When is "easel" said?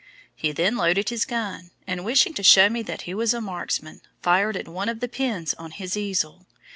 5.95-6.47